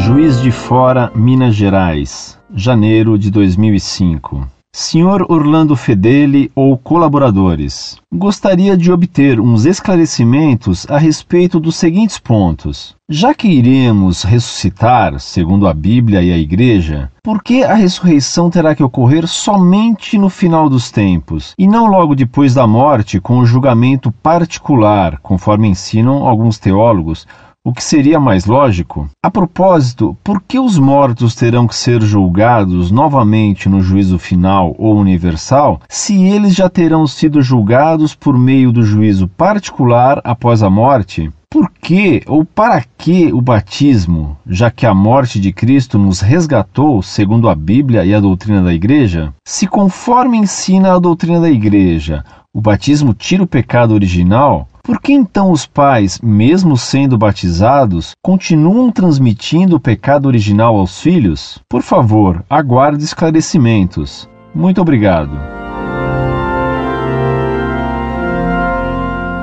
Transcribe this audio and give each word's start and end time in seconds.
Juiz 0.00 0.40
de 0.40 0.50
Fora, 0.50 1.12
Minas 1.14 1.54
Gerais, 1.54 2.38
janeiro 2.54 3.18
de 3.18 3.30
2005. 3.30 4.48
Senhor 4.72 5.26
Orlando 5.28 5.76
Fedeli 5.76 6.50
ou 6.54 6.78
colaboradores, 6.78 7.96
gostaria 8.12 8.76
de 8.76 8.90
obter 8.90 9.38
uns 9.40 9.66
esclarecimentos 9.66 10.86
a 10.88 10.96
respeito 10.96 11.60
dos 11.60 11.76
seguintes 11.76 12.18
pontos. 12.18 12.96
Já 13.08 13.34
que 13.34 13.48
iremos 13.48 14.22
ressuscitar, 14.22 15.18
segundo 15.20 15.68
a 15.68 15.74
Bíblia 15.74 16.22
e 16.22 16.32
a 16.32 16.38
Igreja, 16.38 17.10
por 17.22 17.42
que 17.42 17.62
a 17.62 17.74
ressurreição 17.74 18.48
terá 18.48 18.74
que 18.74 18.82
ocorrer 18.82 19.26
somente 19.26 20.16
no 20.16 20.30
final 20.30 20.70
dos 20.70 20.90
tempos 20.90 21.52
e 21.58 21.66
não 21.66 21.86
logo 21.86 22.14
depois 22.14 22.54
da 22.54 22.66
morte 22.66 23.20
com 23.20 23.38
o 23.38 23.46
julgamento 23.46 24.10
particular, 24.10 25.18
conforme 25.18 25.68
ensinam 25.68 26.26
alguns 26.26 26.58
teólogos? 26.58 27.26
O 27.62 27.74
que 27.74 27.84
seria 27.84 28.18
mais 28.18 28.46
lógico? 28.46 29.08
A 29.22 29.30
propósito, 29.30 30.16
por 30.24 30.40
que 30.40 30.58
os 30.58 30.78
mortos 30.78 31.34
terão 31.34 31.66
que 31.66 31.74
ser 31.74 32.00
julgados 32.00 32.90
novamente 32.90 33.68
no 33.68 33.82
juízo 33.82 34.18
final 34.18 34.74
ou 34.78 34.96
universal, 34.96 35.80
se 35.86 36.22
eles 36.22 36.54
já 36.54 36.70
terão 36.70 37.06
sido 37.06 37.42
julgados 37.42 38.14
por 38.14 38.38
meio 38.38 38.72
do 38.72 38.82
juízo 38.82 39.28
particular 39.28 40.22
após 40.24 40.62
a 40.62 40.70
morte? 40.70 41.30
Por 41.52 41.70
que 41.70 42.22
ou 42.26 42.44
para 42.44 42.82
que 42.96 43.30
o 43.32 43.42
batismo, 43.42 44.38
já 44.46 44.70
que 44.70 44.86
a 44.86 44.94
morte 44.94 45.38
de 45.38 45.52
Cristo 45.52 45.98
nos 45.98 46.20
resgatou, 46.20 47.02
segundo 47.02 47.48
a 47.48 47.54
Bíblia 47.54 48.04
e 48.06 48.14
a 48.14 48.20
doutrina 48.20 48.62
da 48.62 48.72
Igreja? 48.72 49.34
Se, 49.44 49.66
conforme 49.66 50.38
ensina 50.38 50.94
a 50.94 50.98
doutrina 50.98 51.40
da 51.40 51.50
Igreja, 51.50 52.24
o 52.54 52.60
batismo 52.60 53.12
tira 53.12 53.42
o 53.42 53.46
pecado 53.46 53.94
original, 53.94 54.68
por 54.82 55.00
que 55.00 55.12
então 55.12 55.50
os 55.50 55.66
pais, 55.66 56.18
mesmo 56.22 56.76
sendo 56.76 57.16
batizados, 57.16 58.12
continuam 58.22 58.90
transmitindo 58.90 59.76
o 59.76 59.80
pecado 59.80 60.26
original 60.26 60.76
aos 60.76 61.00
filhos? 61.00 61.58
Por 61.68 61.82
favor, 61.82 62.44
aguarde 62.48 63.04
esclarecimentos. 63.04 64.28
Muito 64.54 64.80
obrigado. 64.80 65.30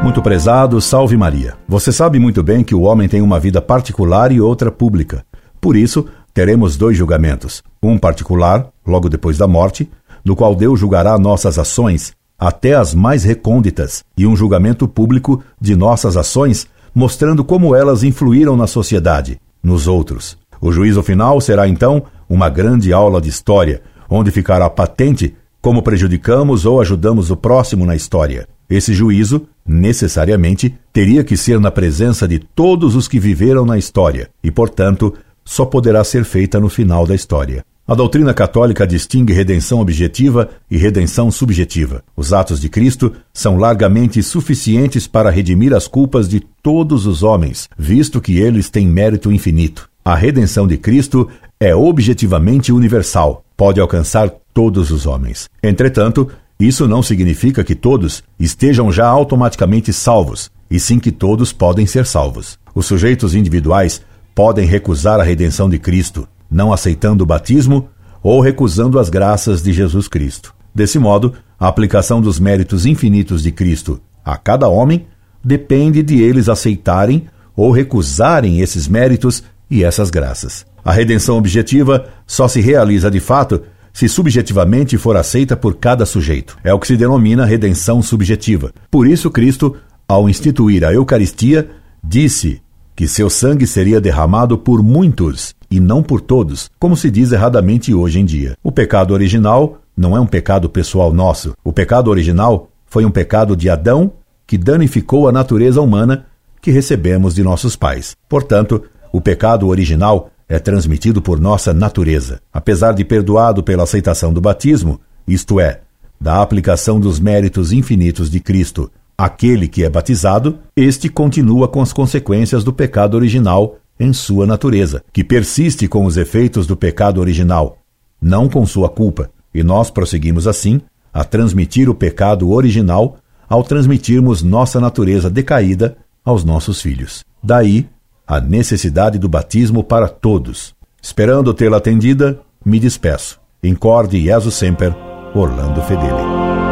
Muito 0.03 0.21
prezado, 0.21 0.79
salve 0.79 1.17
Maria. 1.17 1.55
Você 1.67 1.91
sabe 1.91 2.19
muito 2.19 2.41
bem 2.41 2.63
que 2.63 2.75
o 2.75 2.81
homem 2.81 3.07
tem 3.07 3.21
uma 3.21 3.39
vida 3.39 3.61
particular 3.61 4.31
e 4.31 4.39
outra 4.39 4.71
pública. 4.71 5.25
Por 5.59 5.75
isso, 5.75 6.05
teremos 6.33 6.77
dois 6.77 6.97
julgamentos: 6.97 7.61
um 7.81 7.97
particular, 7.97 8.67
logo 8.85 9.09
depois 9.09 9.37
da 9.37 9.47
morte, 9.47 9.89
no 10.23 10.35
qual 10.35 10.55
Deus 10.55 10.79
julgará 10.79 11.17
nossas 11.17 11.57
ações 11.59 12.16
até 12.37 12.75
as 12.75 12.93
mais 12.93 13.23
recônditas, 13.23 14.03
e 14.17 14.27
um 14.27 14.35
julgamento 14.35 14.87
público 14.87 15.43
de 15.59 15.75
nossas 15.75 16.15
ações, 16.15 16.67
mostrando 16.93 17.43
como 17.43 17.75
elas 17.75 18.03
influíram 18.03 18.55
na 18.55 18.67
sociedade, 18.67 19.39
nos 19.63 19.87
outros. 19.87 20.37
O 20.59 20.71
juízo 20.71 21.01
final 21.03 21.39
será 21.41 21.67
então 21.67 22.03
uma 22.29 22.49
grande 22.49 22.91
aula 22.91 23.21
de 23.21 23.29
história, 23.29 23.81
onde 24.09 24.31
ficará 24.31 24.69
patente 24.69 25.35
como 25.61 25.81
prejudicamos 25.81 26.65
ou 26.65 26.79
ajudamos 26.79 27.31
o 27.31 27.35
próximo 27.35 27.85
na 27.85 27.95
história. 27.95 28.47
Esse 28.69 28.93
juízo, 28.93 29.47
necessariamente, 29.65 30.77
teria 30.91 31.23
que 31.23 31.37
ser 31.37 31.59
na 31.59 31.71
presença 31.71 32.27
de 32.27 32.39
todos 32.39 32.95
os 32.95 33.07
que 33.07 33.19
viveram 33.19 33.65
na 33.65 33.77
história 33.77 34.29
e, 34.43 34.51
portanto, 34.51 35.13
só 35.43 35.65
poderá 35.65 36.03
ser 36.03 36.25
feita 36.25 36.59
no 36.59 36.67
final 36.67 37.07
da 37.07 37.15
história. 37.15 37.65
A 37.89 37.95
doutrina 37.95 38.33
católica 38.33 38.85
distingue 38.85 39.31
redenção 39.31 39.79
objetiva 39.79 40.49
e 40.69 40.75
redenção 40.75 41.31
subjetiva. 41.31 42.03
Os 42.17 42.33
atos 42.33 42.59
de 42.59 42.67
Cristo 42.67 43.13
são 43.33 43.55
largamente 43.55 44.21
suficientes 44.21 45.07
para 45.07 45.29
redimir 45.29 45.73
as 45.73 45.87
culpas 45.87 46.27
de 46.27 46.41
todos 46.61 47.05
os 47.05 47.23
homens, 47.23 47.69
visto 47.77 48.19
que 48.19 48.39
eles 48.39 48.69
têm 48.69 48.85
mérito 48.85 49.31
infinito. 49.31 49.89
A 50.03 50.15
redenção 50.15 50.67
de 50.67 50.77
Cristo 50.77 51.29
é 51.61 51.73
objetivamente 51.73 52.73
universal, 52.73 53.45
pode 53.55 53.79
alcançar 53.79 54.29
todos 54.53 54.91
os 54.91 55.05
homens. 55.05 55.49
Entretanto, 55.63 56.29
isso 56.59 56.89
não 56.89 57.01
significa 57.01 57.63
que 57.63 57.73
todos 57.73 58.21
estejam 58.37 58.91
já 58.91 59.07
automaticamente 59.07 59.93
salvos, 59.93 60.51
e 60.69 60.77
sim 60.77 60.99
que 60.99 61.11
todos 61.11 61.53
podem 61.53 61.85
ser 61.85 62.05
salvos. 62.05 62.59
Os 62.75 62.85
sujeitos 62.85 63.33
individuais 63.33 64.01
podem 64.35 64.65
recusar 64.65 65.21
a 65.21 65.23
redenção 65.23 65.69
de 65.69 65.79
Cristo, 65.79 66.27
não 66.49 66.71
aceitando 66.73 67.23
o 67.23 67.27
batismo 67.27 67.89
ou 68.21 68.41
recusando 68.41 68.99
as 68.99 69.09
graças 69.09 69.61
de 69.61 69.71
Jesus 69.71 70.07
Cristo. 70.07 70.53
Desse 70.73 70.99
modo, 70.99 71.33
a 71.59 71.67
aplicação 71.67 72.21
dos 72.21 72.39
méritos 72.39 72.85
infinitos 72.85 73.43
de 73.43 73.51
Cristo 73.51 73.99
a 74.23 74.37
cada 74.37 74.67
homem 74.67 75.07
depende 75.43 76.03
de 76.03 76.21
eles 76.21 76.49
aceitarem 76.49 77.27
ou 77.55 77.71
recusarem 77.71 78.59
esses 78.59 78.87
méritos 78.87 79.43
e 79.69 79.83
essas 79.83 80.09
graças. 80.09 80.65
A 80.83 80.91
redenção 80.91 81.37
objetiva 81.37 82.07
só 82.25 82.47
se 82.47 82.61
realiza 82.61 83.09
de 83.09 83.19
fato 83.19 83.61
se 83.91 84.07
subjetivamente 84.07 84.97
for 84.97 85.17
aceita 85.17 85.57
por 85.57 85.75
cada 85.75 86.05
sujeito. 86.05 86.55
É 86.63 86.71
o 86.71 86.79
que 86.79 86.85
se 86.85 86.95
denomina 86.95 87.45
redenção 87.45 88.01
subjetiva. 88.01 88.71
Por 88.91 89.07
isso, 89.07 89.31
Cristo, 89.31 89.75
ao 90.07 90.29
instituir 90.29 90.85
a 90.85 90.93
Eucaristia, 90.93 91.69
disse 92.03 92.61
que 92.95 93.07
seu 93.07 93.29
sangue 93.29 93.65
seria 93.65 93.99
derramado 93.99 94.57
por 94.57 94.83
muitos 94.83 95.55
e 95.69 95.79
não 95.79 96.01
por 96.01 96.21
todos, 96.21 96.69
como 96.79 96.95
se 96.95 97.11
diz 97.11 97.31
erradamente 97.31 97.93
hoje 97.93 98.19
em 98.19 98.25
dia. 98.25 98.57
O 98.63 98.71
pecado 98.71 99.13
original 99.13 99.77
não 99.95 100.15
é 100.15 100.19
um 100.19 100.27
pecado 100.27 100.69
pessoal 100.69 101.13
nosso. 101.13 101.53
O 101.63 101.73
pecado 101.73 102.09
original 102.09 102.69
foi 102.85 103.05
um 103.05 103.11
pecado 103.11 103.55
de 103.55 103.69
Adão 103.69 104.11
que 104.45 104.57
danificou 104.57 105.27
a 105.27 105.31
natureza 105.31 105.81
humana 105.81 106.25
que 106.61 106.71
recebemos 106.71 107.35
de 107.35 107.43
nossos 107.43 107.75
pais. 107.75 108.15
Portanto, 108.29 108.83
o 109.11 109.19
pecado 109.19 109.67
original 109.67 110.29
é 110.47 110.59
transmitido 110.59 111.21
por 111.21 111.39
nossa 111.39 111.73
natureza. 111.73 112.39
Apesar 112.53 112.93
de 112.93 113.03
perdoado 113.03 113.61
pela 113.63 113.83
aceitação 113.83 114.31
do 114.31 114.39
batismo, 114.39 114.99
isto 115.27 115.59
é, 115.59 115.81
da 116.19 116.41
aplicação 116.41 116.99
dos 116.99 117.19
méritos 117.19 117.71
infinitos 117.71 118.29
de 118.29 118.39
Cristo, 118.39 118.89
aquele 119.17 119.67
que 119.67 119.83
é 119.83 119.89
batizado, 119.89 120.59
este 120.75 121.09
continua 121.09 121.67
com 121.67 121.81
as 121.81 121.91
consequências 121.91 122.63
do 122.63 122.71
pecado 122.71 123.15
original 123.15 123.77
em 123.99 124.13
sua 124.13 124.45
natureza, 124.45 125.03
que 125.11 125.23
persiste 125.23 125.87
com 125.87 126.05
os 126.05 126.17
efeitos 126.17 126.67
do 126.67 126.75
pecado 126.75 127.19
original, 127.19 127.77
não 128.21 128.47
com 128.47 128.65
sua 128.65 128.89
culpa, 128.89 129.29
e 129.53 129.63
nós 129.63 129.89
prosseguimos 129.89 130.47
assim 130.47 130.81
a 131.13 131.23
transmitir 131.23 131.89
o 131.89 131.95
pecado 131.95 132.51
original 132.51 133.17
ao 133.49 133.63
transmitirmos 133.63 134.43
nossa 134.43 134.79
natureza 134.79 135.29
decaída 135.29 135.97
aos 136.23 136.43
nossos 136.43 136.81
filhos. 136.81 137.23
Daí 137.41 137.87
a 138.27 138.41
necessidade 138.41 139.17
do 139.17 139.29
batismo 139.29 139.83
para 139.83 140.09
todos. 140.09 140.75
Esperando 141.01 141.53
tê-la 141.53 141.77
atendida, 141.77 142.39
me 142.65 142.79
despeço. 142.79 143.39
Incorde 143.63 144.21
Jesus 144.21 144.55
Semper, 144.55 144.93
Orlando 145.33 145.81
Fedeli. 145.83 146.66